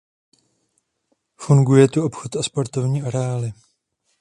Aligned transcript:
Funguje 1.43 1.87
tu 1.87 2.05
obchod 2.05 2.35
a 2.35 2.43
sportovní 2.43 3.01
areály. 3.03 3.53